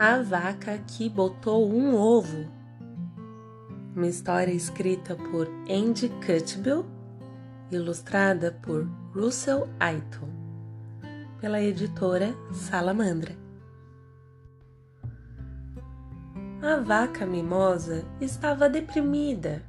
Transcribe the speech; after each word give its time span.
A 0.00 0.22
vaca 0.22 0.78
que 0.86 1.08
botou 1.08 1.68
um 1.68 1.96
ovo. 1.96 2.46
Uma 3.96 4.06
história 4.06 4.52
escrita 4.52 5.16
por 5.16 5.48
Andy 5.68 6.08
Cutbill, 6.24 6.86
ilustrada 7.72 8.56
por 8.62 8.86
Russell 9.12 9.68
Aiton, 9.80 10.28
pela 11.40 11.60
editora 11.60 12.32
Salamandra. 12.52 13.34
A 16.62 16.76
vaca 16.76 17.26
mimosa 17.26 18.04
estava 18.20 18.68
deprimida, 18.68 19.64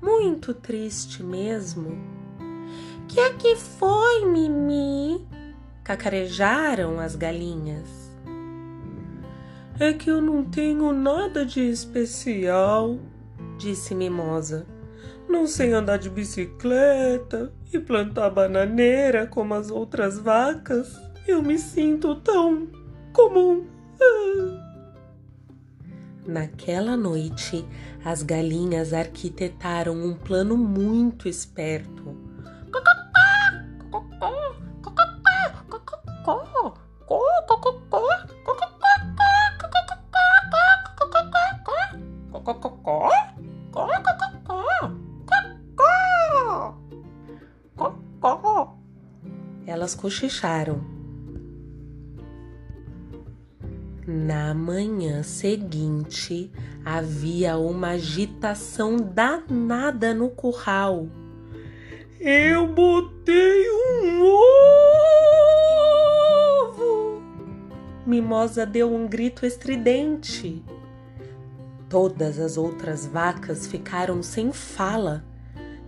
muito 0.00 0.54
triste 0.54 1.24
mesmo. 1.24 1.98
Que 3.08 3.18
é 3.18 3.32
que 3.32 3.56
foi, 3.56 4.26
Mimi? 4.26 5.26
Cacarejaram 5.82 7.00
as 7.00 7.16
galinhas. 7.16 8.05
É 9.78 9.92
que 9.92 10.10
eu 10.10 10.22
não 10.22 10.42
tenho 10.42 10.90
nada 10.90 11.44
de 11.44 11.60
especial, 11.60 12.98
disse 13.58 13.94
Mimosa. 13.94 14.66
Não 15.28 15.46
sei 15.46 15.72
andar 15.72 15.98
de 15.98 16.08
bicicleta 16.08 17.52
e 17.70 17.78
plantar 17.78 18.30
bananeira 18.30 19.26
como 19.26 19.52
as 19.52 19.70
outras 19.70 20.18
vacas. 20.18 20.98
Eu 21.28 21.42
me 21.42 21.58
sinto 21.58 22.14
tão 22.16 22.68
comum. 23.12 23.66
Naquela 26.26 26.96
noite, 26.96 27.66
as 28.04 28.22
galinhas 28.22 28.94
arquitetaram 28.94 29.94
um 29.94 30.14
plano 30.14 30.56
muito 30.56 31.28
esperto. 31.28 32.05
Elas 49.66 49.96
cochicharam. 49.96 50.80
Na 54.06 54.54
manhã 54.54 55.24
seguinte, 55.24 56.52
havia 56.84 57.58
uma 57.58 57.88
agitação 57.88 58.96
danada 58.96 60.14
no 60.14 60.30
curral. 60.30 61.08
Eu 62.20 62.68
botei 62.68 63.68
um 63.68 64.22
ovo! 64.22 64.36
Mimosa 68.06 68.64
deu 68.64 68.94
um 68.94 69.08
grito 69.08 69.44
estridente. 69.44 70.64
Todas 71.88 72.38
as 72.38 72.56
outras 72.56 73.04
vacas 73.04 73.66
ficaram 73.66 74.22
sem 74.22 74.52
fala. 74.52 75.24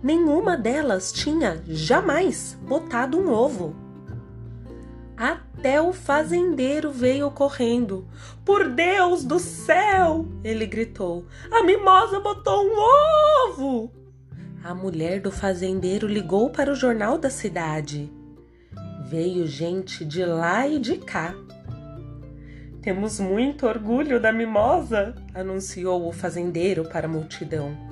Nenhuma 0.01 0.55
delas 0.55 1.11
tinha 1.11 1.61
jamais 1.67 2.57
botado 2.61 3.19
um 3.19 3.29
ovo. 3.31 3.75
Até 5.17 5.81
o 5.81 5.91
fazendeiro 5.91 6.91
veio 6.91 7.29
correndo. 7.29 8.07
Por 8.45 8.69
Deus 8.69 9.25
do 9.25 9.37
céu! 9.37 10.25
ele 10.41 10.65
gritou. 10.65 11.25
A 11.51 11.61
mimosa 11.63 12.21
botou 12.21 12.65
um 12.65 12.77
ovo! 13.49 13.91
A 14.63 14.73
mulher 14.73 15.19
do 15.19 15.31
fazendeiro 15.31 16.07
ligou 16.07 16.49
para 16.49 16.71
o 16.71 16.75
jornal 16.75 17.17
da 17.17 17.29
cidade. 17.29 18.09
Veio 19.09 19.45
gente 19.45 20.05
de 20.05 20.23
lá 20.23 20.65
e 20.65 20.79
de 20.79 20.97
cá. 20.97 21.35
Temos 22.81 23.19
muito 23.19 23.67
orgulho 23.67 24.21
da 24.21 24.31
mimosa, 24.31 25.13
anunciou 25.33 26.07
o 26.07 26.13
fazendeiro 26.13 26.85
para 26.85 27.07
a 27.07 27.09
multidão. 27.11 27.88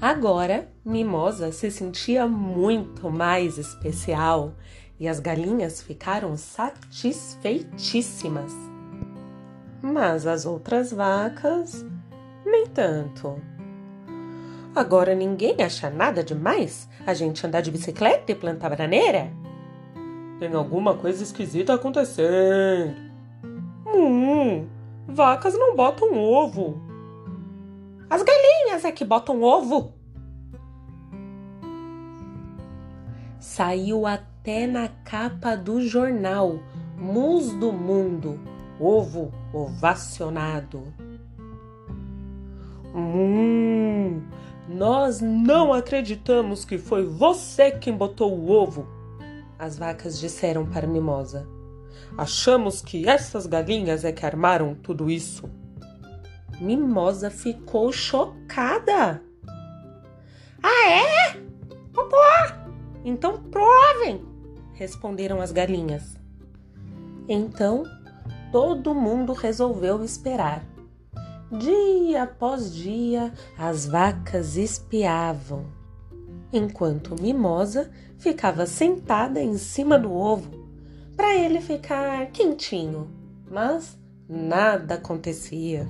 Agora, 0.00 0.72
Mimosa 0.84 1.52
se 1.52 1.70
sentia 1.70 2.26
muito 2.26 3.08
mais 3.10 3.56
especial 3.56 4.52
e 5.00 5.08
as 5.08 5.18
galinhas 5.18 5.80
ficaram 5.80 6.36
satisfeitíssimas. 6.36 8.52
Mas 9.80 10.26
as 10.26 10.44
outras 10.44 10.92
vacas, 10.92 11.82
nem 12.44 12.66
tanto. 12.66 13.40
Agora 14.74 15.14
ninguém 15.14 15.62
acha 15.62 15.88
nada 15.88 16.22
demais 16.22 16.86
a 17.06 17.14
gente 17.14 17.46
andar 17.46 17.62
de 17.62 17.70
bicicleta 17.70 18.32
e 18.32 18.34
plantar 18.34 18.68
bananeira? 18.68 19.32
Tem 20.38 20.52
alguma 20.52 20.92
coisa 20.92 21.22
esquisita 21.22 21.72
acontecendo. 21.72 22.94
Hum, 23.86 24.66
vacas 25.08 25.54
não 25.54 25.74
botam 25.74 26.12
ovo. 26.12 26.85
As 28.08 28.22
galinhas 28.22 28.84
é 28.84 28.92
que 28.92 29.04
botam 29.04 29.42
ovo. 29.42 29.94
Saiu 33.38 34.06
até 34.06 34.66
na 34.66 34.88
capa 34.88 35.56
do 35.56 35.80
jornal 35.80 36.60
Mus 36.96 37.52
do 37.52 37.72
Mundo, 37.72 38.40
ovo 38.80 39.32
ovacionado. 39.52 40.82
Hum, 42.94 44.22
nós 44.68 45.20
não 45.20 45.72
acreditamos 45.72 46.64
que 46.64 46.78
foi 46.78 47.04
você 47.04 47.70
quem 47.70 47.92
botou 47.92 48.32
o 48.32 48.50
ovo, 48.50 48.86
as 49.58 49.78
vacas 49.78 50.18
disseram 50.18 50.64
para 50.64 50.86
Mimosa. 50.86 51.46
Achamos 52.16 52.80
que 52.80 53.08
essas 53.08 53.46
galinhas 53.46 54.04
é 54.04 54.12
que 54.12 54.24
armaram 54.24 54.74
tudo 54.74 55.10
isso. 55.10 55.50
Mimosa 56.60 57.30
ficou 57.30 57.92
chocada. 57.92 59.22
Ah, 60.62 60.90
é? 60.90 61.36
Popó! 61.92 62.16
Então 63.04 63.42
provem! 63.50 64.24
responderam 64.76 65.40
as 65.40 65.52
galinhas. 65.52 66.16
Então 67.28 67.84
todo 68.52 68.94
mundo 68.94 69.32
resolveu 69.32 70.04
esperar. 70.04 70.64
Dia 71.50 72.24
após 72.24 72.74
dia, 72.74 73.32
as 73.56 73.86
vacas 73.86 74.56
espiavam, 74.56 75.66
enquanto 76.52 77.20
Mimosa 77.20 77.90
ficava 78.18 78.66
sentada 78.66 79.40
em 79.40 79.56
cima 79.56 79.98
do 79.98 80.12
ovo 80.12 80.66
para 81.16 81.34
ele 81.36 81.60
ficar 81.60 82.26
quentinho, 82.32 83.10
mas 83.48 83.96
nada 84.28 84.96
acontecia. 84.96 85.86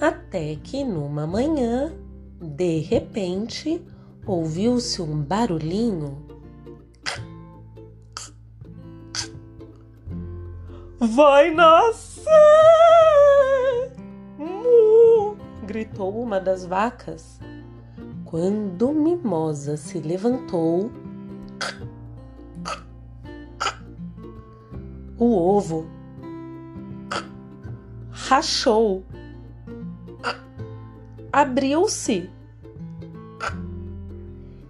Até 0.00 0.56
que 0.56 0.84
numa 0.84 1.26
manhã, 1.26 1.92
de 2.40 2.80
repente, 2.80 3.82
ouviu-se 4.26 5.00
um 5.00 5.22
barulhinho. 5.22 6.24
Vai 10.98 11.54
nascer! 11.54 12.26
Mu! 14.38 15.36
gritou 15.64 16.22
uma 16.22 16.38
das 16.38 16.64
vacas. 16.64 17.40
Quando 18.24 18.92
Mimosa 18.92 19.76
se 19.76 19.98
levantou, 19.98 20.90
o 25.18 25.34
ovo 25.34 25.86
rachou, 28.10 29.04
abriu-se 31.36 32.30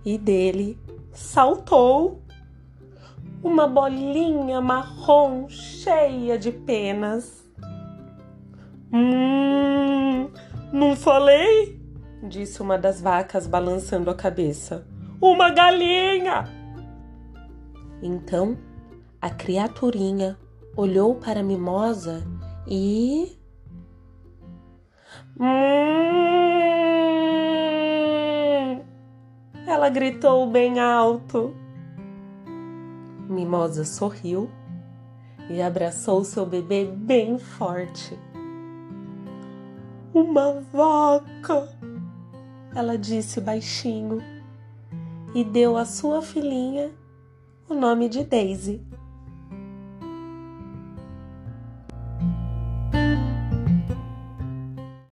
e 0.05 0.19
dele 0.19 0.77
saltou 1.13 2.21
uma 3.41 3.69
bolinha 3.69 4.61
marrom 4.61 5.49
cheia 5.49 6.37
de 6.37 6.51
penas. 6.51 7.49
Hum, 8.93 10.29
não 10.73 10.97
falei? 10.97 11.81
disse 12.25 12.61
uma 12.61 12.77
das 12.77 13.01
vacas 13.01 13.47
balançando 13.47 14.11
a 14.11 14.15
cabeça. 14.17 14.85
Uma 15.21 15.51
galinha! 15.51 16.51
Então 18.03 18.59
a 19.23 19.31
criaturinha 19.31 20.37
olhou 20.77 21.15
para 21.15 21.39
a 21.39 21.45
mimosa 21.45 22.27
e. 22.67 23.39
Hum, 25.39 26.06
ela 29.87 29.95
gritou 29.95 30.51
bem 30.51 30.81
alto. 30.81 31.55
Mimosa 33.29 33.85
sorriu 33.85 34.51
e 35.49 35.63
abraçou 35.63 36.25
seu 36.25 36.45
bebê 36.45 36.85
bem 36.85 37.39
forte. 37.39 38.19
Uma 40.13 40.61
vaca, 40.73 41.69
ela 42.75 42.99
disse 42.99 43.41
baixinho 43.41 44.19
e 45.33 45.45
deu 45.45 45.77
à 45.77 45.85
sua 45.85 46.21
filhinha 46.21 46.91
o 47.69 47.75
nome 47.75 48.09
de 48.09 48.25
Daisy. 48.25 48.85